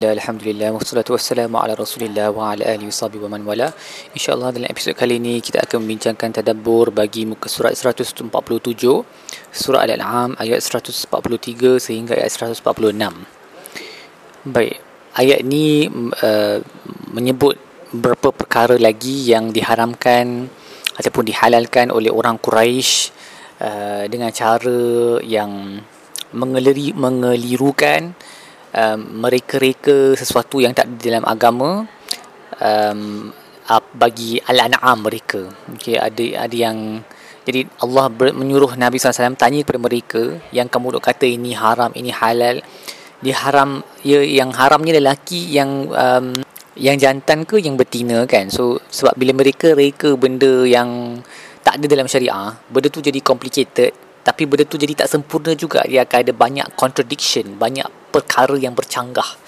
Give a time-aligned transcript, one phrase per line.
[0.00, 3.68] Alhamdulillah wassalatu wassalamu ala Rasulillah wa ala alihi washabihi wa man wala.
[4.16, 8.24] Insya-Allah dalam episod kali ini kita akan membincangkan tadabbur bagi muka surat 147
[9.52, 11.04] surah Al-An'am ayat 143
[11.76, 12.64] sehingga ayat 146.
[14.48, 14.80] Baik,
[15.20, 15.92] ayat ini
[16.24, 16.64] uh,
[17.12, 17.60] menyebut
[17.92, 20.48] beberapa perkara lagi yang diharamkan
[20.96, 23.12] ataupun dihalalkan oleh orang Quraisy
[23.60, 25.76] uh, dengan cara yang
[26.32, 28.16] mengeleri mengelirukan
[28.74, 31.86] um, mereka-reka sesuatu yang tak ada dalam agama
[32.58, 33.30] um,
[33.94, 35.46] bagi al-an'am mereka.
[35.74, 37.02] Okey, ada ada yang
[37.46, 41.94] jadi Allah ber, menyuruh Nabi SAW tanya kepada mereka yang kamu duk kata ini haram,
[41.94, 42.58] ini halal.
[43.20, 46.40] Dia haram ya yang haramnya lelaki yang um,
[46.74, 48.48] yang jantan ke yang betina kan.
[48.50, 51.20] So sebab bila mereka reka benda yang
[51.60, 55.80] tak ada dalam syariah, benda tu jadi complicated tapi benda tu jadi tak sempurna juga
[55.88, 59.38] dia akan ada banyak contradiction banyak perkara yang bercanggah.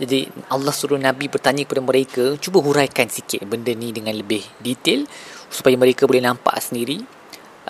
[0.00, 5.04] Jadi Allah suruh Nabi bertanya kepada mereka cuba huraikan sikit benda ni dengan lebih detail
[5.52, 6.98] supaya mereka boleh nampak sendiri.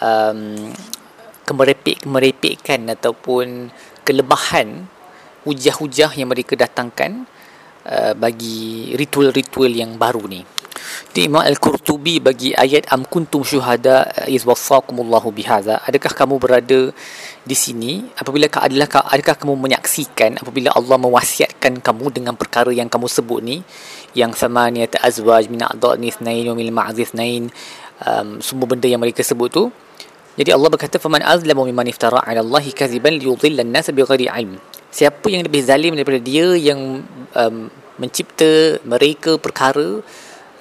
[0.00, 0.70] Um,
[1.50, 3.74] kemerepek-kemerepekkan ataupun
[4.06, 4.86] kelebahan
[5.42, 7.26] hujah-hujah yang mereka datangkan
[7.90, 10.59] uh, bagi ritual-ritual yang baru ni
[11.10, 15.82] di Imam Al-Qurtubi bagi ayat am kuntum syuhada iz wasakumullahu bihaza.
[15.82, 16.94] Adakah kamu berada
[17.42, 18.06] di sini?
[18.14, 23.66] Apabila adalah adakah kamu menyaksikan apabila Allah mewasiatkan kamu dengan perkara yang kamu sebut ni?
[24.14, 27.50] Yang samaniyat azwaj min a'dhani ithnain wa min ma'dhi ithnain
[28.06, 29.64] um, semua benda yang mereka sebut tu.
[30.38, 34.62] Jadi Allah berkata faman azlamu mimman iftara 'ala Allah kadhiban liyudhilla an-nas bighairi 'ilm.
[34.90, 37.02] Siapa yang lebih zalim daripada dia yang
[37.34, 37.56] um,
[38.00, 40.00] mencipta mereka perkara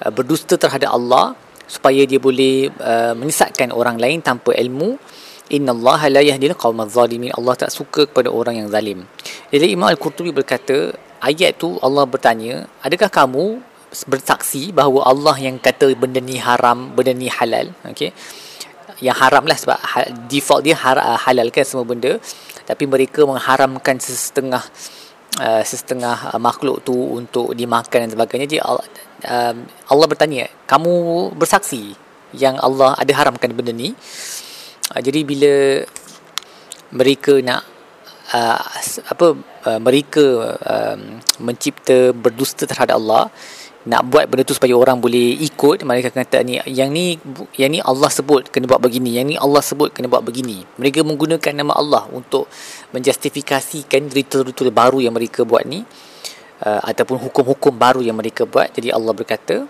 [0.00, 1.36] Uh, berdusta terhadap Allah
[1.68, 4.96] supaya dia boleh uh, menyesatkan orang lain tanpa ilmu.
[5.50, 9.04] Innallaha la yahdil qaumal zalimin Allah tak suka kepada orang yang zalim.
[9.52, 13.58] Jadi Imam Al-Qurtubi berkata ayat tu Allah bertanya adakah kamu
[14.06, 17.74] bersaksi bahawa Allah yang kata benda ni haram benda ni halal?
[17.90, 18.14] Okey.
[19.02, 19.78] Yang haram lah sebab
[20.30, 22.16] default dia halal kan semua benda.
[22.64, 24.62] Tapi mereka mengharamkan setengah
[25.42, 28.46] uh, setengah uh, makhluk tu untuk dimakan dan sebagainya.
[28.46, 28.62] Dia
[29.24, 29.54] uh,
[29.90, 30.94] Allah bertanya kamu
[31.36, 31.96] bersaksi
[32.36, 33.92] yang Allah ada haramkan benda ni?
[34.92, 35.84] Uh, jadi bila
[36.90, 37.62] mereka nak
[38.34, 38.60] uh,
[39.10, 39.26] apa
[39.66, 40.96] uh, mereka uh,
[41.38, 43.30] mencipta berdusta terhadap Allah
[43.80, 47.16] nak buat benda tu supaya orang boleh ikut mereka kata ni yang ni
[47.56, 50.68] yang ni Allah sebut kena buat begini yang ni Allah sebut kena buat begini.
[50.76, 52.44] Mereka menggunakan nama Allah untuk
[52.92, 55.88] menjustifikasikan ritual-ritual baru yang mereka buat ni
[56.64, 59.66] uh, ataupun hukum-hukum baru yang mereka buat jadi Allah berkata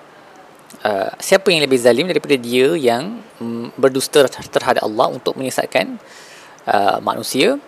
[0.86, 5.98] uh, siapa yang lebih zalim daripada dia yang um, berdusta terhadap Allah untuk menyesatkan
[6.66, 7.58] uh, manusia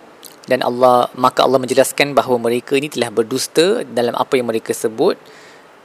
[0.50, 5.18] dan Allah maka Allah menjelaskan bahawa mereka ini telah berdusta dalam apa yang mereka sebut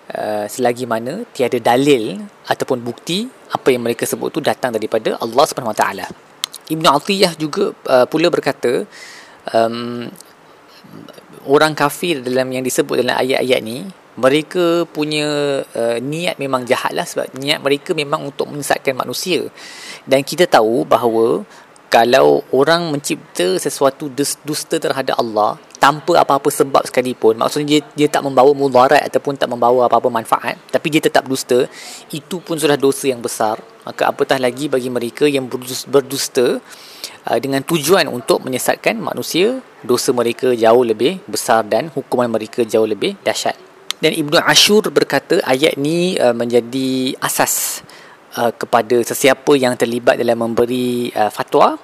[0.08, 2.16] Uh, selagi mana tiada dalil
[2.47, 6.08] ataupun bukti apa yang mereka sebut tu datang daripada Allah Subhanahu Wa Taala.
[6.72, 8.88] Ibnu Atiyah juga uh, pula berkata
[9.52, 10.08] um,
[11.47, 13.88] orang kafir dalam yang disebut dalam ayat-ayat ni
[14.18, 19.46] mereka punya uh, niat memang jahat lah sebab niat mereka memang untuk menyesatkan manusia.
[20.09, 21.46] Dan kita tahu bahawa
[21.88, 24.12] kalau orang mencipta sesuatu
[24.44, 29.47] dusta terhadap Allah tanpa apa-apa sebab sekalipun maksudnya dia, dia tak membawa mudarat ataupun tak
[29.47, 31.64] membawa apa-apa manfaat tapi dia tetap dusta
[32.12, 33.62] itu pun sudah dosa yang besar.
[33.88, 35.47] Maka apatah lagi bagi mereka yang
[35.88, 36.59] berdusta
[37.28, 42.88] uh, dengan tujuan untuk menyesatkan manusia dosa mereka jauh lebih besar dan hukuman mereka jauh
[42.88, 43.60] lebih dahsyat.
[43.98, 47.82] Dan Ibnu Ashur berkata ayat ni uh, menjadi asas
[48.40, 51.76] uh, kepada sesiapa yang terlibat dalam memberi uh, fatwa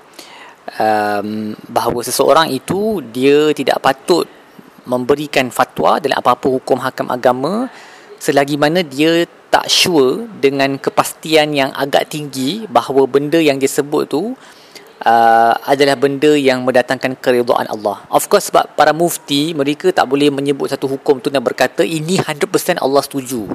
[0.78, 4.30] um, bahawa seseorang itu dia tidak patut
[4.84, 7.72] memberikan fatwa dalam apa-apa hukum hakam agama
[8.20, 14.10] selagi mana dia tak sure dengan kepastian yang agak tinggi bahawa benda yang dia sebut
[14.10, 14.34] tu
[15.04, 18.04] uh, adalah benda yang mendatangkan keridhaan Allah.
[18.10, 22.20] Of course sebab para mufti mereka tak boleh menyebut satu hukum tu dan berkata ini
[22.20, 23.52] 100% Allah setuju.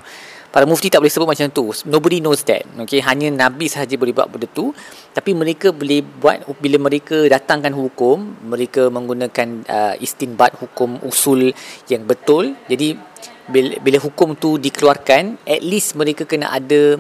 [0.49, 1.69] Para mufti tak boleh sebut macam tu.
[1.85, 2.65] Nobody knows that.
[2.89, 4.73] Okay, hanya Nabi sahaja boleh buat benda tu.
[5.13, 11.53] Tapi mereka boleh buat bila mereka datangkan hukum, mereka menggunakan uh, istinbat hukum usul
[11.93, 12.57] yang betul.
[12.65, 12.97] Jadi
[13.45, 16.97] bila, bila hukum tu dikeluarkan, at least mereka kena ada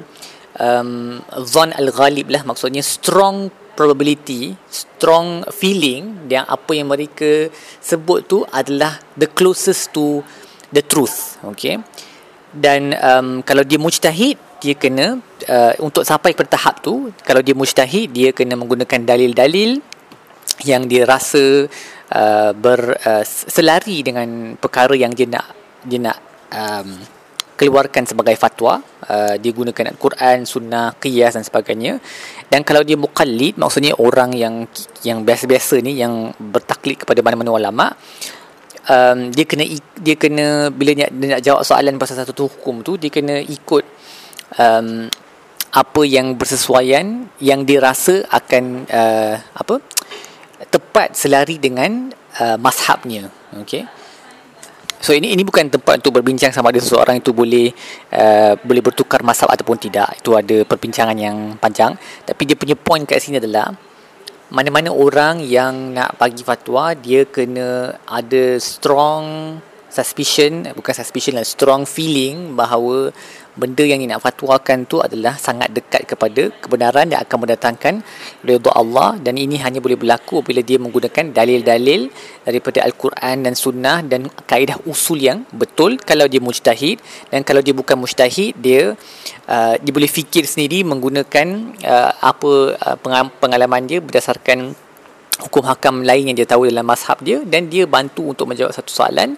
[0.60, 1.16] um,
[1.48, 2.44] zon al-ghalib lah.
[2.44, 7.46] Maksudnya strong probability, strong feeling yang apa yang mereka
[7.78, 10.26] sebut tu adalah the closest to
[10.74, 11.38] the truth.
[11.54, 11.78] Okay
[12.52, 17.52] dan um, kalau dia mujtahid dia kena uh, untuk sampai ke tahap tu kalau dia
[17.52, 19.78] mujtahid dia kena menggunakan dalil-dalil
[20.66, 21.68] yang dia rasa
[22.10, 23.22] uh, ber uh,
[24.02, 25.46] dengan perkara yang dia nak
[25.86, 26.18] dia nak
[26.50, 26.88] um,
[27.58, 28.78] keluarkan sebagai fatwa
[29.10, 31.98] uh, dia gunakan Al-Quran, sunnah, qiyas dan sebagainya.
[32.46, 34.70] Dan kalau dia muqallid maksudnya orang yang
[35.02, 37.86] yang biasa-biasa ni yang bertaklid kepada mana-mana ulama
[38.88, 39.64] um, dia kena
[40.00, 43.84] dia kena bila dia, dia nak jawab soalan pasal satu hukum tu dia kena ikut
[44.56, 45.10] um,
[45.68, 49.84] apa yang bersesuaian yang dia rasa akan uh, apa
[50.72, 52.08] tepat selari dengan
[52.40, 53.28] uh, mazhabnya.
[53.60, 53.97] Okey
[54.98, 57.70] So ini ini bukan tempat untuk berbincang sama ada seseorang itu boleh
[58.10, 60.18] uh, boleh bertukar mazhab ataupun tidak.
[60.18, 61.94] Itu ada perbincangan yang panjang.
[62.26, 63.70] Tapi dia punya point kat sini adalah
[64.48, 69.54] mana-mana orang yang nak bagi fatwa dia kena ada strong
[69.88, 73.10] suspicion bukan suspicion lah strong feeling bahawa
[73.58, 77.94] benda yang nak fatwakan tu adalah sangat dekat kepada kebenaran yang akan mendatangkan
[78.46, 79.18] redha Allah.
[79.18, 82.06] Dan ini hanya boleh berlaku apabila dia menggunakan dalil-dalil
[82.46, 85.98] daripada al-Quran dan sunnah dan kaedah usul yang betul.
[85.98, 87.02] Kalau dia mujtahid
[87.34, 88.94] dan kalau dia bukan mujtahid dia
[89.50, 94.78] uh, dia boleh fikir sendiri menggunakan uh, apa uh, pengalaman dia berdasarkan
[95.38, 97.42] hukum hakam lain yang dia tahu dalam mazhab dia.
[97.42, 99.34] Dan dia bantu untuk menjawab satu soalan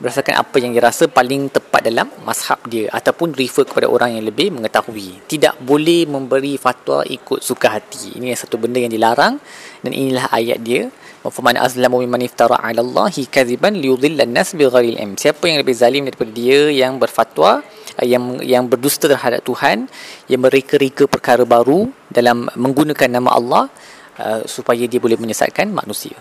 [0.00, 4.24] berdasarkan apa yang dia rasa paling tepat dalam mazhab dia ataupun refer kepada orang yang
[4.24, 5.28] lebih mengetahui.
[5.28, 8.16] Tidak boleh memberi fatwa ikut suka hati.
[8.16, 9.36] Ini satu benda yang dilarang
[9.84, 10.88] dan inilah ayat dia.
[11.20, 15.20] Faman azlamu mimman iftara 'ala Allahi liyudhilla an-nas bighairi ilm.
[15.20, 17.60] Siapa yang lebih zalim daripada dia yang berfatwa
[18.00, 19.84] yang yang berdusta terhadap Tuhan,
[20.32, 23.64] yang mereka-reka perkara baru dalam menggunakan nama Allah
[24.16, 26.16] uh, supaya dia boleh menyesatkan manusia.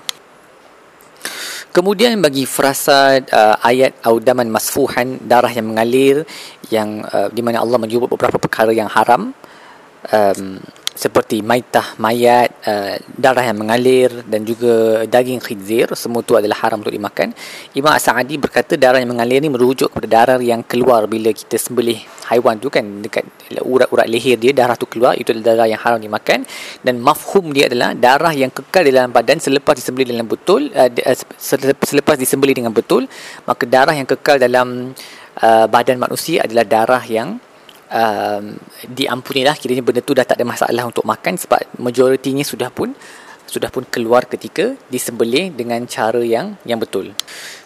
[1.70, 6.26] Kemudian bagi frasa uh, ayat audaman masfuhan darah yang mengalir
[6.74, 9.30] yang uh, di mana Allah menyebut beberapa perkara yang haram
[10.10, 10.58] um,
[10.98, 16.82] seperti maitah mayat uh, darah yang mengalir dan juga daging khinzir semua itu adalah haram
[16.82, 17.38] untuk dimakan.
[17.78, 22.02] Imam As-Sa'adi berkata darah yang mengalir ni merujuk kepada darah yang keluar bila kita sembelih
[22.30, 23.26] haiwan tu kan dekat
[23.62, 26.46] urat-urat leher dia darah tu keluar itu adalah darah yang haram dimakan.
[26.86, 30.90] Dan mafhum dia adalah darah yang kekal di dalam badan selepas disembelih dalam betul uh,
[31.90, 33.10] selepas disembelih dengan betul
[33.50, 34.94] maka darah yang kekal dalam
[35.42, 37.42] uh, badan manusia adalah darah yang
[37.90, 38.44] um,
[38.86, 39.58] diampunilah.
[39.58, 42.94] Kiranya benda tu dah tak ada masalah untuk makan sebab majoritinya sudah pun
[43.50, 47.12] sudah pun keluar ketika disembelih dengan cara yang yang betul.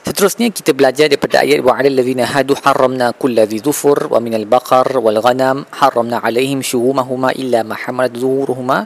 [0.07, 4.88] Seterusnya kita belajar daripada ayat wa 'alal ladzina hadu harramna kulladzi dhufur wa minal baqar
[5.06, 8.80] wal ghanam harramna 'alaihim shuhumahuma illa ma hamalat zuhuruhuma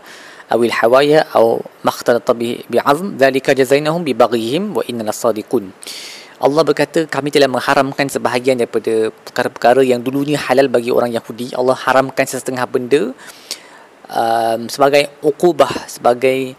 [0.53, 1.45] aw al hawaya aw
[1.85, 5.65] ma ikhtalata bi 'azm dhalika jazainahum bi baghihim wa inna lasadiqun.
[6.37, 11.73] Allah berkata kami telah mengharamkan sebahagian daripada perkara-perkara yang dulunya halal bagi orang Yahudi Allah
[11.73, 13.01] haramkan setengah benda
[14.05, 16.53] um, sebagai ukubah sebagai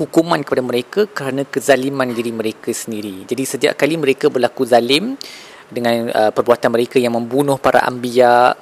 [0.00, 5.14] hukuman kepada mereka kerana kezaliman diri mereka sendiri jadi setiap kali mereka berlaku zalim
[5.70, 8.54] dengan uh, perbuatan mereka yang membunuh para anbiya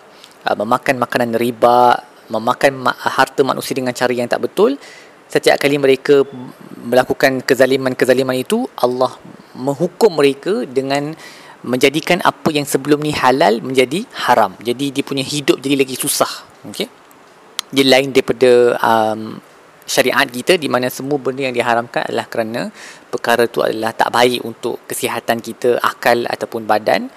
[0.45, 1.99] uh, memakan makanan riba
[2.31, 4.77] memakan ma- harta manusia dengan cara yang tak betul
[5.33, 6.29] setiap kali mereka
[6.85, 9.17] melakukan kezaliman-kezaliman itu Allah
[9.57, 11.17] menghukum mereka dengan
[11.63, 14.59] menjadikan apa yang sebelum ni halal menjadi haram.
[14.59, 16.29] Jadi dia punya hidup jadi lagi susah.
[16.69, 16.91] Okey.
[17.73, 19.41] Dia lain daripada um,
[19.87, 22.69] syariat kita di mana semua benda yang diharamkan adalah kerana
[23.11, 27.13] perkara itu adalah tak baik untuk kesihatan kita, akal ataupun badan.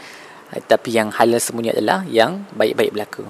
[0.56, 3.26] Tapi yang halal semuanya adalah yang baik-baik belaka.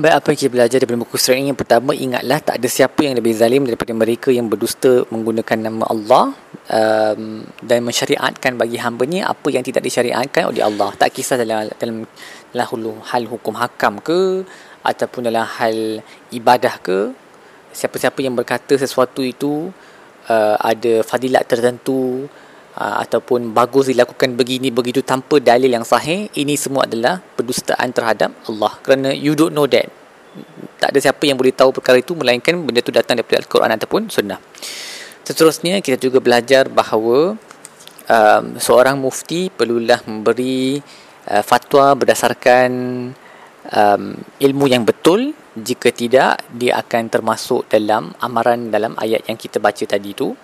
[0.00, 3.00] Baik apa yang kita belajar daripada buku surat ini Yang pertama ingatlah tak ada siapa
[3.04, 6.24] yang lebih zalim Daripada mereka yang berdusta menggunakan nama Allah
[6.72, 12.08] um, Dan mensyariatkan bagi hambanya Apa yang tidak disyariatkan oleh Allah Tak kisah dalam, dalam,
[12.54, 14.46] dalam hal hukum hakam ke
[14.86, 16.00] Ataupun dalam hal
[16.32, 17.12] ibadah ke
[17.70, 19.70] Siapa-siapa yang berkata sesuatu itu
[20.26, 22.26] uh, Ada fadilat tertentu
[22.76, 28.30] uh, ataupun bagus dilakukan begini begitu tanpa dalil yang sahih ini semua adalah pendustaan terhadap
[28.46, 28.72] Allah.
[28.84, 29.88] Kerana you don't know that.
[30.78, 34.02] Tak ada siapa yang boleh tahu perkara itu melainkan benda itu datang daripada Al-Quran ataupun
[34.08, 34.38] sunnah.
[35.26, 37.34] Seterusnya kita juga belajar bahawa
[38.06, 40.80] um, seorang mufti perlulah memberi
[41.28, 42.70] uh, fatwa berdasarkan
[43.74, 44.02] um,
[44.40, 49.84] ilmu yang betul jika tidak dia akan termasuk dalam amaran dalam ayat yang kita baca
[49.84, 50.34] tadi itu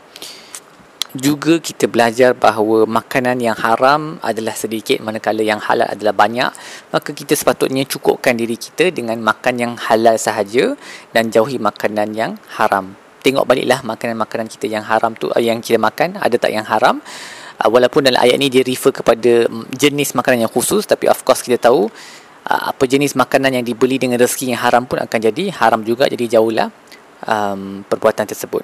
[1.17, 6.51] juga kita belajar bahawa makanan yang haram adalah sedikit manakala yang halal adalah banyak
[6.93, 10.77] maka kita sepatutnya cukupkan diri kita dengan makan yang halal sahaja
[11.17, 12.93] dan jauhi makanan yang haram.
[13.25, 17.01] Tengok baliklah makanan-makanan kita yang haram tu eh, yang kita makan ada tak yang haram?
[17.57, 21.25] Uh, walaupun dalam ayat ni dia refer kepada mm, jenis makanan yang khusus tapi of
[21.25, 21.89] course kita tahu
[22.47, 26.39] apa jenis makanan yang dibeli dengan rezeki yang haram pun akan jadi haram juga jadi
[26.39, 26.71] jauhlah
[27.27, 28.63] um, perbuatan tersebut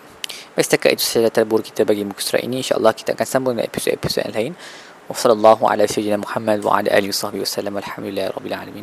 [0.52, 3.66] Baik setakat itu sahaja terburu kita bagi muka surat ini InsyaAllah kita akan sambung dengan
[3.66, 4.52] episod-episod yang lain
[5.12, 6.24] Wassalamualaikum warahmatullahi wabarakatuh.
[6.24, 7.74] Muhammad wa ala alihi wasallam.
[7.76, 8.80] Alhamdulillah rabbil alamin.